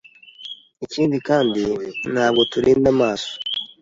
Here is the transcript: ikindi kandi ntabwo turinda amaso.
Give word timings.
ikindi 0.85 1.17
kandi 1.27 1.61
ntabwo 2.13 2.41
turinda 2.51 2.87
amaso. 2.95 3.31